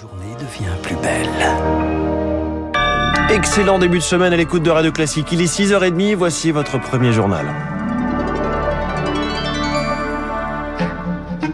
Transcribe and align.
journée 0.00 0.34
devient 0.38 0.76
plus 0.82 0.96
belle. 0.96 1.30
Excellent 3.30 3.78
début 3.78 3.98
de 3.98 4.02
semaine 4.02 4.32
à 4.32 4.36
l'écoute 4.36 4.62
de 4.62 4.68
Radio 4.70 4.92
Classique. 4.92 5.28
Il 5.32 5.40
est 5.40 5.46
6h30, 5.46 6.14
voici 6.16 6.50
votre 6.50 6.78
premier 6.78 7.12
journal. 7.12 7.46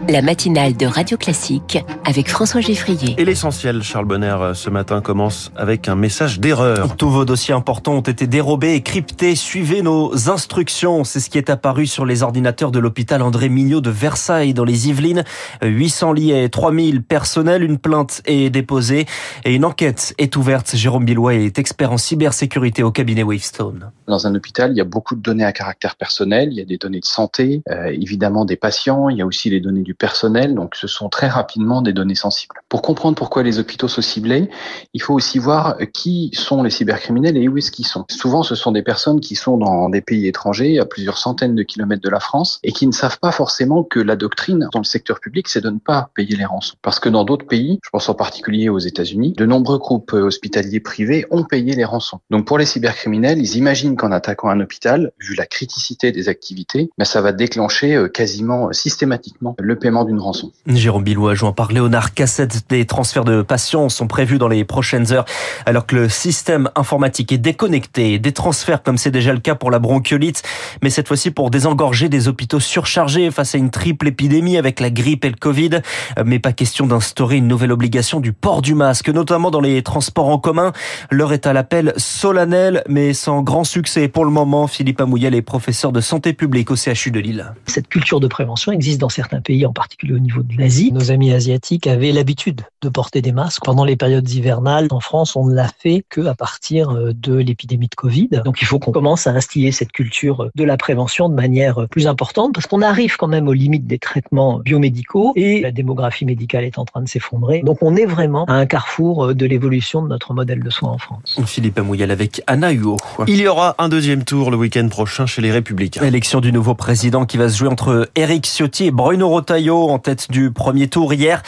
La 0.09 0.21
matinale 0.21 0.75
de 0.75 0.85
Radio 0.85 1.17
Classique 1.17 1.77
avec 2.05 2.29
François 2.29 2.61
Geffrier. 2.61 3.15
Et 3.17 3.25
l'essentiel, 3.25 3.83
Charles 3.83 4.05
Bonner, 4.05 4.35
euh, 4.39 4.53
ce 4.53 4.69
matin 4.69 5.01
commence 5.01 5.51
avec 5.55 5.87
un 5.87 5.95
message 5.95 6.39
d'erreur. 6.39 6.95
Tous 6.95 7.09
vos 7.09 7.25
dossiers 7.25 7.53
importants 7.53 7.93
ont 7.93 8.01
été 8.01 8.27
dérobés 8.27 8.73
et 8.73 8.81
cryptés. 8.81 9.35
Suivez 9.35 9.81
nos 9.81 10.29
instructions. 10.29 11.03
C'est 11.03 11.19
ce 11.19 11.29
qui 11.29 11.37
est 11.37 11.49
apparu 11.49 11.87
sur 11.87 12.05
les 12.05 12.23
ordinateurs 12.23 12.71
de 12.71 12.79
l'hôpital 12.79 13.21
André 13.21 13.49
Mignot 13.49 13.81
de 13.81 13.89
Versailles 13.89 14.53
dans 14.53 14.65
les 14.65 14.89
Yvelines. 14.89 15.23
800 15.61 16.13
lits 16.13 16.31
et 16.31 16.49
3000 16.49 17.03
personnels. 17.03 17.63
Une 17.63 17.77
plainte 17.77 18.21
est 18.25 18.49
déposée 18.49 19.05
et 19.45 19.53
une 19.53 19.65
enquête 19.65 20.13
est 20.17 20.35
ouverte. 20.35 20.75
Jérôme 20.75 21.05
Billois 21.05 21.35
est 21.35 21.59
expert 21.59 21.91
en 21.91 21.97
cybersécurité 21.97 22.83
au 22.83 22.91
cabinet 22.91 23.23
Wavestone. 23.23 23.91
Dans 24.07 24.27
un 24.27 24.35
hôpital, 24.35 24.71
il 24.71 24.77
y 24.77 24.81
a 24.81 24.85
beaucoup 24.85 25.15
de 25.15 25.21
données 25.21 25.45
à 25.45 25.53
caractère 25.53 25.95
personnel. 25.95 26.49
Il 26.51 26.57
y 26.57 26.61
a 26.61 26.65
des 26.65 26.77
données 26.77 26.99
de 26.99 27.05
santé, 27.05 27.61
euh, 27.69 27.85
évidemment 27.87 28.45
des 28.45 28.57
patients. 28.57 29.09
Il 29.09 29.17
y 29.17 29.21
a 29.21 29.25
aussi 29.25 29.49
les 29.49 29.61
données 29.61 29.81
du 29.81 29.92
personnel, 29.93 30.55
donc 30.55 30.75
ce 30.75 30.87
sont 30.87 31.09
très 31.09 31.27
rapidement 31.27 31.81
des 31.81 31.93
données 31.93 32.15
sensibles. 32.15 32.55
Pour 32.69 32.81
comprendre 32.81 33.15
pourquoi 33.15 33.43
les 33.43 33.59
hôpitaux 33.59 33.87
sont 33.87 34.01
ciblés, 34.01 34.49
il 34.93 35.01
faut 35.01 35.13
aussi 35.13 35.39
voir 35.39 35.77
qui 35.93 36.31
sont 36.33 36.63
les 36.63 36.69
cybercriminels 36.69 37.37
et 37.37 37.47
où 37.47 37.57
est-ce 37.57 37.71
qu'ils 37.71 37.87
sont. 37.87 38.05
Souvent, 38.09 38.43
ce 38.43 38.55
sont 38.55 38.71
des 38.71 38.83
personnes 38.83 39.19
qui 39.19 39.35
sont 39.35 39.57
dans 39.57 39.89
des 39.89 40.01
pays 40.01 40.27
étrangers, 40.27 40.79
à 40.79 40.85
plusieurs 40.85 41.17
centaines 41.17 41.55
de 41.55 41.63
kilomètres 41.63 42.01
de 42.01 42.09
la 42.09 42.19
France, 42.19 42.59
et 42.63 42.71
qui 42.71 42.87
ne 42.87 42.91
savent 42.91 43.19
pas 43.19 43.31
forcément 43.31 43.83
que 43.83 43.99
la 43.99 44.15
doctrine 44.15 44.67
dans 44.71 44.79
le 44.79 44.85
secteur 44.85 45.19
public, 45.19 45.47
c'est 45.47 45.61
de 45.61 45.69
ne 45.69 45.79
pas 45.79 46.09
payer 46.15 46.35
les 46.35 46.45
rançons. 46.45 46.75
Parce 46.81 46.99
que 46.99 47.09
dans 47.09 47.23
d'autres 47.23 47.47
pays, 47.47 47.79
je 47.83 47.89
pense 47.89 48.09
en 48.09 48.13
particulier 48.13 48.69
aux 48.69 48.79
États-Unis, 48.79 49.33
de 49.37 49.45
nombreux 49.45 49.77
groupes 49.77 50.13
hospitaliers 50.13 50.79
privés 50.79 51.25
ont 51.31 51.43
payé 51.43 51.73
les 51.75 51.85
rançons. 51.85 52.19
Donc 52.29 52.45
pour 52.45 52.57
les 52.57 52.65
cybercriminels, 52.65 53.39
ils 53.39 53.57
imaginent 53.57 53.95
qu'en 53.95 54.11
attaquant 54.11 54.49
un 54.49 54.59
hôpital, 54.59 55.11
vu 55.19 55.35
la 55.35 55.45
criticité 55.45 56.11
des 56.11 56.29
activités, 56.29 56.89
ben 56.97 57.05
ça 57.05 57.21
va 57.21 57.31
déclencher 57.31 57.95
euh, 57.95 58.07
quasiment 58.07 58.71
systématiquement 58.71 59.55
le 59.59 59.77
paiement 59.83 60.05
d'une 60.05 60.19
rançon. 60.19 60.49
Jérôme 60.65 61.03
Billois 61.03 61.35
joint 61.35 61.51
par 61.51 61.73
Léonard 61.73 62.13
Cassette. 62.13 62.63
Des 62.69 62.85
transferts 62.85 63.25
de 63.25 63.41
patients 63.41 63.89
sont 63.89 64.07
prévus 64.07 64.37
dans 64.37 64.47
les 64.47 64.63
prochaines 64.63 65.11
heures 65.11 65.25
alors 65.65 65.85
que 65.85 65.97
le 65.97 66.09
système 66.09 66.69
informatique 66.75 67.33
est 67.33 67.37
déconnecté. 67.37 68.17
Des 68.17 68.31
transferts 68.31 68.81
comme 68.81 68.97
c'est 68.97 69.11
déjà 69.11 69.33
le 69.33 69.39
cas 69.39 69.55
pour 69.55 69.71
la 69.71 69.79
bronchiolite, 69.79 70.41
mais 70.81 70.89
cette 70.89 71.09
fois-ci 71.09 71.31
pour 71.31 71.49
désengorger 71.49 72.07
des 72.07 72.29
hôpitaux 72.29 72.61
surchargés 72.61 73.29
face 73.29 73.55
à 73.55 73.57
une 73.57 73.71
triple 73.71 74.07
épidémie 74.07 74.57
avec 74.57 74.79
la 74.79 74.89
grippe 74.89 75.25
et 75.25 75.29
le 75.29 75.35
Covid. 75.35 75.81
Mais 76.25 76.39
pas 76.39 76.53
question 76.53 76.87
d'instaurer 76.87 77.35
une 77.35 77.49
nouvelle 77.49 77.73
obligation 77.73 78.21
du 78.21 78.31
port 78.31 78.61
du 78.61 78.75
masque, 78.75 79.09
notamment 79.09 79.51
dans 79.51 79.59
les 79.59 79.83
transports 79.83 80.29
en 80.29 80.37
commun. 80.37 80.71
L'heure 81.11 81.33
est 81.33 81.45
à 81.45 81.51
l'appel 81.51 81.93
solennel, 81.97 82.83
mais 82.87 83.13
sans 83.13 83.41
grand 83.41 83.65
succès 83.65 84.07
pour 84.07 84.23
le 84.23 84.31
moment. 84.31 84.67
Philippe 84.67 85.01
Amouyel 85.01 85.35
est 85.35 85.41
professeur 85.41 85.91
de 85.91 85.99
santé 85.99 86.31
publique 86.31 86.71
au 86.71 86.77
CHU 86.77 87.11
de 87.11 87.19
Lille. 87.19 87.53
Cette 87.65 87.89
culture 87.89 88.21
de 88.21 88.27
prévention 88.27 88.71
existe 88.71 89.01
dans 89.01 89.09
certains 89.09 89.41
pays, 89.41 89.65
en 89.65 89.72
particulier 89.73 90.13
au 90.13 90.19
niveau 90.19 90.43
de 90.43 90.55
l'Asie. 90.57 90.91
Nos 90.91 91.11
amis 91.11 91.31
asiatiques 91.33 91.87
avaient 91.87 92.11
l'habitude 92.11 92.61
de 92.81 92.89
porter 92.89 93.21
des 93.21 93.31
masques 93.31 93.63
pendant 93.63 93.85
les 93.85 93.95
périodes 93.95 94.29
hivernales. 94.29 94.87
En 94.91 94.99
France, 94.99 95.35
on 95.35 95.45
ne 95.47 95.53
l'a 95.53 95.69
fait 95.79 96.05
que 96.09 96.25
à 96.27 96.35
partir 96.35 96.91
euh, 96.91 97.13
de 97.13 97.35
l'épidémie 97.35 97.87
de 97.87 97.95
Covid. 97.95 98.29
Donc 98.45 98.61
il 98.61 98.65
faut 98.65 98.79
qu'on 98.79 98.91
commence 98.91 99.27
à 99.27 99.31
instiller 99.31 99.71
cette 99.71 99.91
culture 99.91 100.49
de 100.55 100.63
la 100.63 100.77
prévention 100.77 101.29
de 101.29 101.35
manière 101.35 101.87
plus 101.89 102.07
importante 102.07 102.53
parce 102.53 102.67
qu'on 102.67 102.81
arrive 102.81 103.17
quand 103.17 103.27
même 103.27 103.47
aux 103.47 103.53
limites 103.53 103.87
des 103.87 103.99
traitements 103.99 104.59
biomédicaux 104.59 105.33
et 105.35 105.61
la 105.61 105.71
démographie 105.71 106.25
médicale 106.25 106.63
est 106.63 106.77
en 106.77 106.85
train 106.85 107.01
de 107.01 107.09
s'effondrer. 107.09 107.61
Donc 107.63 107.79
on 107.81 107.95
est 107.95 108.05
vraiment 108.05 108.45
à 108.45 108.53
un 108.53 108.65
carrefour 108.65 109.25
euh, 109.25 109.33
de 109.33 109.45
l'évolution 109.45 110.01
de 110.01 110.07
notre 110.07 110.33
modèle 110.33 110.63
de 110.63 110.69
soins 110.69 110.91
en 110.91 110.97
France. 110.97 111.39
Philippe 111.45 111.77
Amouyel 111.79 112.11
avec 112.11 112.41
Anna 112.47 112.71
Huot. 112.71 112.97
Il 113.27 113.39
y 113.39 113.47
aura 113.47 113.75
un 113.77 113.89
deuxième 113.89 114.23
tour 114.23 114.51
le 114.51 114.57
week-end 114.57 114.87
prochain 114.89 115.25
chez 115.25 115.41
les 115.41 115.51
Républicains. 115.51 116.03
Élection 116.03 116.41
du 116.41 116.51
nouveau 116.51 116.75
président 116.75 117.25
qui 117.25 117.37
va 117.37 117.49
se 117.49 117.57
jouer 117.57 117.69
entre 117.69 118.09
Éric 118.15 118.45
Ciotti 118.45 118.85
et 118.85 118.91
Bruno 118.91 119.29
En 119.69 119.97
tête 119.97 120.29
du 120.29 120.51
premier 120.51 120.87
tour 120.87 121.13
hier. 121.13 121.41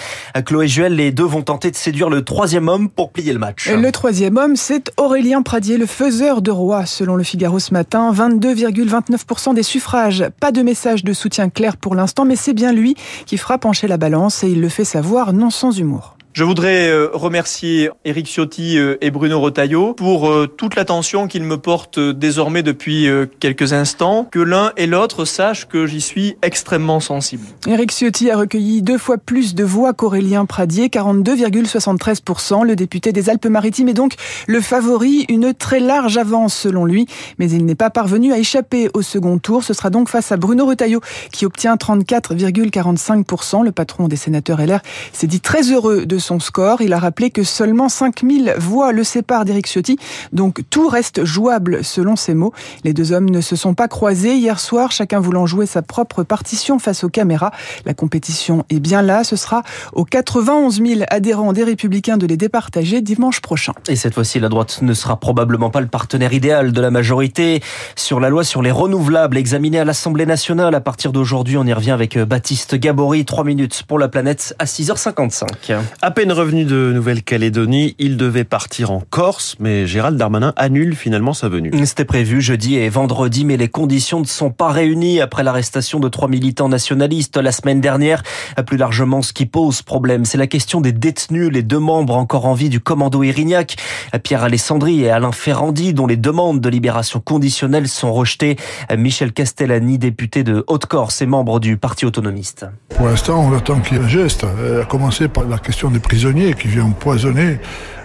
Chloé 0.46 0.68
Juel, 0.68 0.96
les 0.96 1.12
deux 1.12 1.26
vont 1.26 1.42
tenter 1.42 1.70
de 1.70 1.76
séduire 1.76 2.10
le 2.10 2.24
troisième 2.24 2.70
homme 2.70 2.90
pour 2.90 3.12
plier 3.12 3.34
le 3.34 3.40
match. 3.40 3.70
Le 3.70 3.92
troisième 3.92 4.38
homme, 4.38 4.56
c'est 4.56 4.92
Aurélien 4.96 5.42
Pradier, 5.42 5.78
le 5.78 5.86
faiseur 5.86 6.42
de 6.42 6.50
roi, 6.50 6.86
selon 6.86 7.18
le 7.18 7.24
Figaro 7.24 7.60
ce 7.60 7.74
matin. 7.74 8.14
22,29% 8.14 9.54
des 9.54 9.64
suffrages. 9.64 10.26
Pas 10.40 10.54
de 10.54 10.62
message 10.62 11.04
de 11.04 11.12
soutien 11.12 11.50
clair 11.50 11.76
pour 11.76 11.94
l'instant, 11.94 12.24
mais 12.24 12.38
c'est 12.38 12.54
bien 12.54 12.72
lui 12.72 12.96
qui 13.26 13.38
fera 13.38 13.58
pencher 13.58 13.88
la 13.88 13.98
balance 13.98 14.44
et 14.44 14.50
il 14.50 14.62
le 14.62 14.70
fait 14.70 14.86
savoir 14.86 15.34
non 15.34 15.50
sans 15.50 15.78
humour. 15.78 16.15
Je 16.36 16.44
voudrais 16.44 16.90
euh, 16.90 17.08
remercier 17.14 17.90
Éric 18.04 18.28
Ciotti 18.28 18.78
euh, 18.78 18.98
et 19.00 19.10
Bruno 19.10 19.40
Rotaillot 19.40 19.94
pour 19.94 20.30
euh, 20.30 20.48
toute 20.48 20.76
l'attention 20.76 21.30
qu'ils 21.30 21.46
me 21.46 21.58
portent 21.58 21.98
désormais 21.98 22.62
depuis 22.62 23.08
quelques 23.40 23.72
instants, 23.72 24.28
que 24.30 24.40
l'un 24.40 24.74
et 24.76 24.86
l'autre 24.86 25.24
sachent 25.24 25.66
que 25.66 25.86
j'y 25.86 26.02
suis 26.02 26.36
extrêmement 26.42 27.00
sensible. 27.00 27.46
Éric 27.68 27.92
Ciotti 27.92 28.30
a 28.32 28.38
recueilli 28.38 28.82
deux 28.82 28.98
fois 28.98 29.18
plus 29.18 29.56
de 29.56 29.64
voix 29.64 29.94
qu'Aurélien 29.94 30.46
Pradier, 30.46 30.90
42,73%. 30.90 32.66
Le 32.66 32.76
député 32.76 33.14
des 33.14 33.30
Alpes-Maritimes 33.30 33.88
est 33.88 33.94
donc 33.94 34.16
le 34.46 34.60
favori, 34.60 35.26
une 35.30 35.54
très 35.54 35.80
large 35.80 36.18
avance 36.18 36.54
selon 36.54 36.84
lui, 36.84 37.06
mais 37.40 37.50
il 37.50 37.66
n'est 37.66 37.76
pas 37.76 37.90
parvenu 37.90 38.34
à 38.34 38.40
échapper 38.40 38.90
au 38.94 39.02
second 39.02 39.38
tour. 39.38 39.64
Ce 39.64 39.74
sera 39.74 39.90
donc 39.90 40.10
face 40.10 40.34
à 40.34 40.38
Bruno 40.38 40.66
Retailleau 40.66 41.00
qui 41.32 41.46
obtient 41.46 41.76
34,45%. 41.76 43.64
Le 43.64 43.72
patron 43.72 44.10
des 44.10 44.18
sénateurs 44.18 44.60
LR 44.60 44.82
s'est 45.14 45.28
dit 45.28 45.40
très 45.40 45.72
heureux 45.72 46.06
de 46.06 46.18
son 46.26 46.40
score. 46.40 46.82
Il 46.82 46.92
a 46.94 47.00
rappelé 47.00 47.30
que 47.30 47.44
seulement 47.44 47.88
5000 47.88 48.56
voix 48.58 48.92
le 48.92 49.04
séparent 49.04 49.46
d'Éric 49.46 49.68
Ciotti, 49.68 49.98
donc 50.34 50.62
tout 50.70 50.88
reste 50.88 51.24
jouable 51.24 51.84
selon 51.84 52.16
ses 52.16 52.34
mots. 52.34 52.52
Les 52.84 52.94
deux 52.94 53.14
hommes 53.14 53.30
ne 53.30 53.42
se 53.42 53.56
sont 53.56 53.74
pas 53.74 53.88
croisés 53.88 54.36
hier 54.36 54.60
soir, 54.60 54.92
chacun 54.92 55.20
voulant 55.20 55.46
jouer 55.46 55.66
sa 55.66 55.82
propre 55.82 56.24
partition 56.24 56.80
face 56.80 57.04
aux 57.04 57.10
caméras. 57.10 57.52
La 57.86 57.94
compétition 57.94 58.66
est 58.70 58.80
bien 58.80 59.02
là, 59.02 59.24
ce 59.24 59.36
sera 59.36 59.62
aux 59.94 60.06
91 60.06 60.82
000 60.82 61.02
adhérents 61.10 61.54
des 61.54 61.64
Républicains 61.64 62.18
de 62.18 62.26
les 62.26 62.38
départager 62.38 63.02
dimanche 63.02 63.40
prochain. 63.40 63.74
Et 63.88 63.96
cette 63.96 64.16
fois-ci, 64.16 64.40
la 64.40 64.50
droite 64.50 64.80
ne 64.82 64.94
sera 64.94 65.20
probablement 65.20 65.70
pas 65.70 65.82
le 65.82 65.88
partenaire 65.88 66.34
idéal 66.34 66.72
de 66.72 66.82
la 66.82 66.90
majorité 66.90 67.62
sur 67.96 68.20
la 68.20 68.30
loi 68.30 68.44
sur 68.44 68.62
les 68.62 68.72
renouvelables 68.72 69.38
examinée 69.38 69.80
à 69.80 69.86
l'Assemblée 69.86 70.26
nationale. 70.26 70.74
À 70.74 70.82
partir 70.82 71.12
d'aujourd'hui, 71.12 71.58
on 71.58 71.66
y 71.66 71.74
revient 71.74 71.92
avec 71.92 72.18
Baptiste 72.18 72.76
Gabory. 72.76 73.26
Trois 73.26 73.44
minutes 73.44 73.84
pour 73.88 74.00
la 74.00 74.08
planète 74.08 74.56
à 74.58 74.66
6h55 74.66 75.76
peine 76.16 76.32
revenu 76.32 76.64
de 76.64 76.94
Nouvelle-Calédonie, 76.94 77.94
il 78.00 78.16
devait 78.16 78.46
partir 78.46 78.90
en 78.90 79.02
Corse, 79.02 79.58
mais 79.60 79.86
Gérald 79.86 80.18
Darmanin 80.18 80.54
annule 80.56 80.96
finalement 80.96 81.34
sa 81.34 81.50
venue. 81.50 81.72
C'était 81.84 82.06
prévu 82.06 82.40
jeudi 82.40 82.78
et 82.78 82.88
vendredi, 82.88 83.44
mais 83.44 83.58
les 83.58 83.68
conditions 83.68 84.22
ne 84.22 84.26
sont 84.26 84.50
pas 84.50 84.70
réunies 84.70 85.20
après 85.20 85.44
l'arrestation 85.44 86.00
de 86.00 86.08
trois 86.08 86.30
militants 86.30 86.70
nationalistes 86.70 87.36
la 87.36 87.52
semaine 87.52 87.82
dernière. 87.82 88.24
Plus 88.66 88.78
largement, 88.78 89.22
ce 89.22 89.34
qui 89.34 89.46
pose 89.46 89.82
problème, 89.82 90.24
c'est 90.24 90.38
la 90.38 90.48
question 90.48 90.80
des 90.80 90.94
détenus, 90.94 91.52
les 91.52 91.64
deux 91.64 91.80
membres 91.80 92.16
encore 92.16 92.46
en 92.46 92.54
vie 92.54 92.70
du 92.70 92.80
commando 92.80 93.22
Irignac, 93.22 93.76
Pierre 94.24 94.46
Alessandri 94.46 95.02
et 95.02 95.10
Alain 95.10 95.34
Ferrandi, 95.34 95.94
dont 95.94 96.08
les 96.08 96.16
demandes 96.16 96.62
de 96.62 96.70
libération 96.70 97.20
conditionnelle 97.20 97.90
sont 97.90 98.14
rejetées. 98.14 98.56
Michel 98.98 99.34
Castellani, 99.34 99.98
député 99.98 100.46
de 100.46 100.64
Haute-Corse 100.68 101.22
et 101.22 101.26
membre 101.26 101.60
du 101.60 101.76
Parti 101.76 102.06
autonomiste. 102.06 102.68
Pour 102.96 103.08
l'instant, 103.08 103.46
on 103.46 103.54
attend 103.54 103.82
qu'il 103.82 103.98
y 103.98 104.00
ait 104.00 104.04
un 104.04 104.08
geste, 104.08 104.46
à 104.46 104.86
commencer 104.86 105.28
par 105.28 105.44
la 105.44 105.58
question 105.58 105.92
des 105.92 106.00
prisonnier 106.06 106.54
qui 106.54 106.68
vient 106.68 106.86
empoisonner 106.86 107.58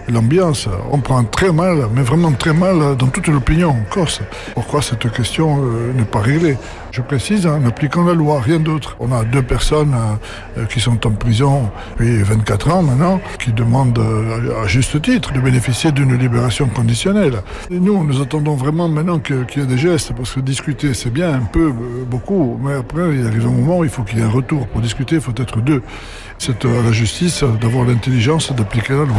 l'ambiance. 0.09 0.67
On 0.91 0.99
prend 0.99 1.23
très 1.23 1.51
mal, 1.51 1.87
mais 1.93 2.01
vraiment 2.01 2.31
très 2.31 2.53
mal 2.53 2.95
dans 2.97 3.07
toute 3.07 3.27
l'opinion 3.27 3.75
Corse. 3.89 4.21
Pourquoi 4.53 4.81
cette 4.81 5.11
question 5.11 5.63
euh, 5.63 5.93
n'est 5.93 6.05
pas 6.05 6.19
réglée 6.19 6.57
Je 6.91 7.01
précise, 7.01 7.47
en 7.47 7.65
appliquant 7.65 8.03
la 8.03 8.13
loi, 8.13 8.41
rien 8.41 8.59
d'autre. 8.59 8.95
On 8.99 9.11
a 9.11 9.23
deux 9.23 9.41
personnes 9.41 9.95
euh, 10.57 10.65
qui 10.65 10.79
sont 10.79 11.05
en 11.05 11.11
prison 11.11 11.69
depuis 11.91 12.21
24 12.23 12.71
ans 12.71 12.83
maintenant, 12.83 13.21
qui 13.39 13.51
demandent 13.51 13.99
euh, 13.99 14.63
à 14.63 14.67
juste 14.67 15.01
titre 15.01 15.33
de 15.33 15.39
bénéficier 15.39 15.91
d'une 15.91 16.15
libération 16.15 16.67
conditionnelle. 16.67 17.41
Nous, 17.69 18.03
nous 18.03 18.21
attendons 18.21 18.55
vraiment 18.55 18.87
maintenant 18.87 19.19
qu'il 19.19 19.45
y 19.55 19.59
ait 19.61 19.65
des 19.65 19.77
gestes, 19.77 20.13
parce 20.13 20.33
que 20.33 20.39
discuter, 20.39 20.93
c'est 20.93 21.11
bien, 21.11 21.33
un 21.33 21.47
peu, 21.51 21.71
beaucoup, 22.09 22.59
mais 22.61 22.73
après, 22.73 23.15
il 23.15 23.25
arrive 23.25 23.47
un 23.47 23.51
moment 23.51 23.79
où 23.79 23.83
il 23.83 23.89
faut 23.89 24.03
qu'il 24.03 24.19
y 24.19 24.21
ait 24.21 24.25
un 24.25 24.29
retour. 24.29 24.67
Pour 24.67 24.81
discuter, 24.81 25.15
il 25.15 25.21
faut 25.21 25.33
être 25.37 25.59
deux. 25.61 25.81
C'est 26.37 26.65
à 26.65 26.81
la 26.83 26.91
justice 26.91 27.43
d'avoir 27.61 27.85
l'intelligence 27.85 28.51
d'appliquer 28.51 28.93
la 28.93 29.05
loi. 29.05 29.17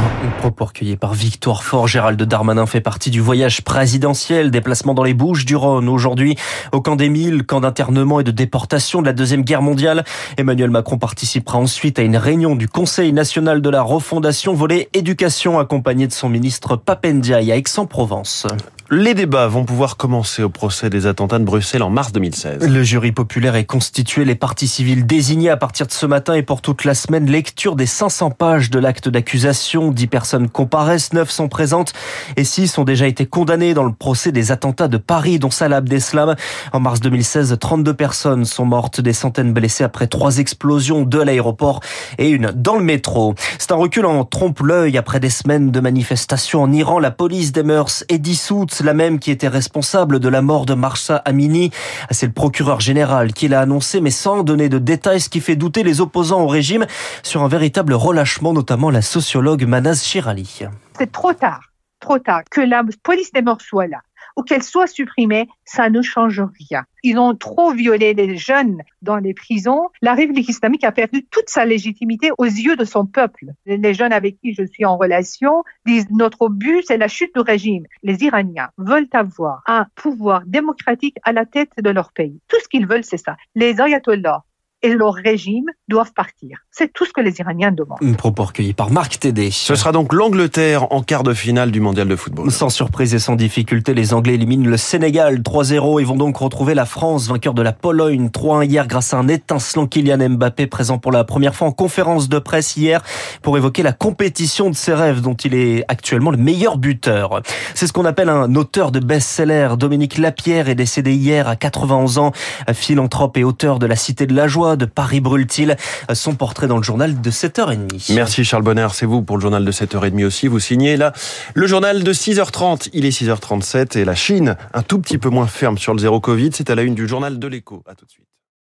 Recueilli 0.72 0.96
par 0.96 1.12
Victoire 1.12 1.64
Fort, 1.64 1.86
Gérald 1.86 2.22
Darmanin 2.22 2.64
fait 2.64 2.80
partie 2.80 3.10
du 3.10 3.20
voyage 3.20 3.60
présidentiel, 3.60 4.50
déplacement 4.50 4.94
dans 4.94 5.02
les 5.02 5.12
Bouches 5.12 5.44
du 5.44 5.54
Rhône. 5.54 5.86
Aujourd'hui, 5.86 6.34
au 6.72 6.80
camp 6.80 6.96
des 6.96 7.10
Mille, 7.10 7.44
camp 7.44 7.60
d'internement 7.60 8.20
et 8.20 8.24
de 8.24 8.30
déportation 8.30 9.02
de 9.02 9.06
la 9.06 9.12
Deuxième 9.12 9.42
Guerre 9.42 9.60
mondiale. 9.60 10.02
Emmanuel 10.38 10.70
Macron 10.70 10.96
participera 10.96 11.58
ensuite 11.58 11.98
à 11.98 12.02
une 12.02 12.16
réunion 12.16 12.56
du 12.56 12.68
Conseil 12.68 13.12
national 13.12 13.60
de 13.60 13.68
la 13.68 13.82
refondation 13.82 14.54
volet 14.54 14.88
éducation 14.94 15.58
accompagné 15.58 16.06
de 16.06 16.12
son 16.12 16.30
ministre 16.30 16.76
Papendiaï 16.76 17.52
à 17.52 17.56
Aix-en-Provence. 17.56 18.46
Les 18.94 19.14
débats 19.14 19.46
vont 19.46 19.64
pouvoir 19.64 19.96
commencer 19.96 20.42
au 20.42 20.50
procès 20.50 20.90
des 20.90 21.06
attentats 21.06 21.38
de 21.38 21.44
Bruxelles 21.44 21.82
en 21.82 21.88
mars 21.88 22.12
2016. 22.12 22.68
Le 22.68 22.82
jury 22.82 23.10
populaire 23.10 23.56
est 23.56 23.64
constitué, 23.64 24.26
les 24.26 24.34
parties 24.34 24.68
civiles 24.68 25.06
désignées 25.06 25.48
à 25.48 25.56
partir 25.56 25.86
de 25.86 25.92
ce 25.92 26.04
matin 26.04 26.34
et 26.34 26.42
pour 26.42 26.60
toute 26.60 26.84
la 26.84 26.94
semaine, 26.94 27.24
lecture 27.24 27.74
des 27.74 27.86
500 27.86 28.32
pages 28.32 28.68
de 28.68 28.78
l'acte 28.78 29.08
d'accusation. 29.08 29.92
10 29.92 30.06
personnes 30.08 30.50
comparaissent, 30.50 31.14
9 31.14 31.30
sont 31.30 31.48
présentes 31.48 31.94
et 32.36 32.44
6 32.44 32.76
ont 32.76 32.84
déjà 32.84 33.06
été 33.06 33.24
condamnées 33.24 33.72
dans 33.72 33.84
le 33.84 33.94
procès 33.94 34.30
des 34.30 34.52
attentats 34.52 34.88
de 34.88 34.98
Paris, 34.98 35.38
dont 35.38 35.50
Salah 35.50 35.78
Abdeslam. 35.78 36.36
En 36.74 36.80
mars 36.80 37.00
2016, 37.00 37.56
32 37.58 37.94
personnes 37.94 38.44
sont 38.44 38.66
mortes, 38.66 39.00
des 39.00 39.14
centaines 39.14 39.54
blessées 39.54 39.84
après 39.84 40.06
trois 40.06 40.36
explosions, 40.36 41.00
deux 41.00 41.22
à 41.22 41.24
l'aéroport 41.24 41.80
et 42.18 42.28
une 42.28 42.52
dans 42.54 42.76
le 42.76 42.84
métro. 42.84 43.36
C'est 43.58 43.72
un 43.72 43.76
recul 43.76 44.04
en 44.04 44.26
trompe-l'œil 44.26 44.98
après 44.98 45.18
des 45.18 45.30
semaines 45.30 45.70
de 45.70 45.80
manifestations 45.80 46.62
en 46.62 46.70
Iran. 46.70 46.98
La 46.98 47.10
police 47.10 47.52
des 47.52 47.62
mœurs 47.62 48.04
est 48.10 48.18
dissoute, 48.18 48.81
la 48.84 48.94
même 48.94 49.18
qui 49.18 49.30
était 49.30 49.48
responsable 49.48 50.20
de 50.20 50.28
la 50.28 50.42
mort 50.42 50.66
de 50.66 50.74
Marsha 50.74 51.16
Amini. 51.16 51.70
C'est 52.10 52.26
le 52.26 52.32
procureur 52.32 52.80
général 52.80 53.32
qui 53.32 53.48
l'a 53.48 53.60
annoncé, 53.60 54.00
mais 54.00 54.10
sans 54.10 54.42
donner 54.42 54.68
de 54.68 54.78
détails, 54.78 55.20
ce 55.20 55.28
qui 55.28 55.40
fait 55.40 55.56
douter 55.56 55.82
les 55.82 56.00
opposants 56.00 56.42
au 56.42 56.46
régime 56.46 56.86
sur 57.22 57.42
un 57.42 57.48
véritable 57.48 57.94
relâchement, 57.94 58.52
notamment 58.52 58.90
la 58.90 59.02
sociologue 59.02 59.64
Manaz 59.64 60.02
Shirali. 60.02 60.60
C'est 60.98 61.12
trop 61.12 61.32
tard, 61.32 61.60
trop 62.00 62.18
tard 62.18 62.42
que 62.50 62.60
la 62.60 62.82
police 63.02 63.32
des 63.32 63.42
mœurs 63.42 63.60
soit 63.60 63.86
là 63.86 63.98
ou 64.36 64.42
qu'elle 64.42 64.62
soit 64.62 64.86
supprimée, 64.86 65.48
ça 65.64 65.90
ne 65.90 66.02
change 66.02 66.42
rien. 66.58 66.84
Ils 67.02 67.18
ont 67.18 67.34
trop 67.34 67.72
violé 67.72 68.14
les 68.14 68.36
jeunes 68.36 68.82
dans 69.02 69.16
les 69.16 69.34
prisons. 69.34 69.88
La 70.00 70.14
République 70.14 70.48
islamique 70.48 70.84
a 70.84 70.92
perdu 70.92 71.26
toute 71.30 71.48
sa 71.48 71.64
légitimité 71.64 72.30
aux 72.38 72.44
yeux 72.44 72.76
de 72.76 72.84
son 72.84 73.06
peuple. 73.06 73.46
Les 73.66 73.94
jeunes 73.94 74.12
avec 74.12 74.40
qui 74.40 74.54
je 74.54 74.64
suis 74.64 74.84
en 74.84 74.96
relation 74.96 75.64
disent 75.84 76.10
notre 76.10 76.48
but, 76.48 76.84
c'est 76.86 76.98
la 76.98 77.08
chute 77.08 77.34
du 77.34 77.40
régime. 77.40 77.84
Les 78.02 78.22
Iraniens 78.22 78.70
veulent 78.78 79.08
avoir 79.12 79.62
un 79.66 79.86
pouvoir 79.94 80.42
démocratique 80.46 81.16
à 81.24 81.32
la 81.32 81.44
tête 81.44 81.72
de 81.76 81.90
leur 81.90 82.12
pays. 82.12 82.40
Tout 82.48 82.60
ce 82.62 82.68
qu'ils 82.68 82.86
veulent, 82.86 83.04
c'est 83.04 83.16
ça. 83.16 83.36
Les 83.54 83.80
ayatollahs 83.80 84.44
et 84.82 84.94
leur 84.94 85.14
régime 85.14 85.66
doivent 85.88 86.12
partir. 86.12 86.58
C'est 86.70 86.92
tout 86.92 87.04
ce 87.04 87.12
que 87.12 87.20
les 87.20 87.38
Iraniens 87.38 87.70
demandent. 87.70 87.98
Un 88.02 88.14
propos 88.14 88.44
recueilli 88.44 88.72
par 88.72 88.90
Marc 88.90 89.20
Tédé. 89.20 89.50
Ce 89.50 89.74
sera 89.74 89.92
donc 89.92 90.12
l'Angleterre 90.12 90.92
en 90.92 91.02
quart 91.02 91.22
de 91.22 91.34
finale 91.34 91.70
du 91.70 91.80
mondial 91.80 92.08
de 92.08 92.16
football. 92.16 92.50
Sans 92.50 92.70
surprise 92.70 93.14
et 93.14 93.18
sans 93.18 93.36
difficulté, 93.36 93.94
les 93.94 94.14
Anglais 94.14 94.34
éliminent 94.34 94.68
le 94.68 94.76
Sénégal 94.76 95.40
3-0 95.40 96.00
et 96.00 96.04
vont 96.04 96.16
donc 96.16 96.36
retrouver 96.36 96.74
la 96.74 96.86
France, 96.86 97.28
vainqueur 97.28 97.54
de 97.54 97.62
la 97.62 97.72
Pologne 97.72 98.28
3-1 98.28 98.66
hier 98.66 98.86
grâce 98.86 99.14
à 99.14 99.18
un 99.18 99.28
étincelant 99.28 99.86
Kylian 99.86 100.30
Mbappé 100.30 100.66
présent 100.66 100.98
pour 100.98 101.12
la 101.12 101.24
première 101.24 101.54
fois 101.54 101.68
en 101.68 101.72
conférence 101.72 102.28
de 102.28 102.38
presse 102.38 102.76
hier 102.76 103.02
pour 103.42 103.56
évoquer 103.56 103.82
la 103.82 103.92
compétition 103.92 104.70
de 104.70 104.74
ses 104.74 104.94
rêves 104.94 105.20
dont 105.20 105.34
il 105.34 105.54
est 105.54 105.84
actuellement 105.88 106.30
le 106.30 106.38
meilleur 106.38 106.78
buteur. 106.78 107.42
C'est 107.74 107.86
ce 107.86 107.92
qu'on 107.92 108.04
appelle 108.04 108.28
un 108.28 108.54
auteur 108.54 108.90
de 108.90 108.98
best-seller. 108.98 109.70
Dominique 109.78 110.18
Lapierre 110.18 110.68
est 110.68 110.74
décédé 110.74 111.12
hier 111.14 111.48
à 111.48 111.56
91 111.56 112.18
ans, 112.18 112.32
philanthrope 112.72 113.36
et 113.36 113.44
auteur 113.44 113.78
de 113.78 113.86
La 113.86 113.96
Cité 113.96 114.26
de 114.26 114.34
la 114.34 114.48
Joie 114.48 114.71
de 114.76 114.84
Paris 114.84 115.20
brûle-t-il 115.20 115.76
Son 116.12 116.34
portrait 116.34 116.66
dans 116.66 116.76
le 116.76 116.82
journal 116.82 117.20
de 117.20 117.30
7h30. 117.30 118.14
Merci 118.14 118.44
Charles 118.44 118.62
Bonner, 118.62 118.88
c'est 118.92 119.06
vous 119.06 119.22
pour 119.22 119.36
le 119.36 119.42
journal 119.42 119.64
de 119.64 119.72
7h30 119.72 120.24
aussi. 120.24 120.48
Vous 120.48 120.60
signez 120.60 120.96
là 120.96 121.12
le 121.54 121.66
journal 121.66 122.02
de 122.02 122.12
6h30. 122.12 122.90
Il 122.92 123.04
est 123.04 123.10
6h37 123.10 123.98
et 123.98 124.04
la 124.04 124.14
Chine, 124.14 124.56
un 124.74 124.82
tout 124.82 124.98
petit 124.98 125.18
peu 125.18 125.28
moins 125.28 125.46
ferme 125.46 125.78
sur 125.78 125.92
le 125.92 125.98
zéro 125.98 126.20
Covid. 126.20 126.50
C'est 126.52 126.70
à 126.70 126.74
la 126.74 126.82
une 126.82 126.94
du 126.94 127.08
journal 127.08 127.38
de 127.38 127.46
l'écho. 127.46 127.82
À 127.86 127.94
tout 127.94 128.04
de 128.04 128.10
suite. 128.10 128.26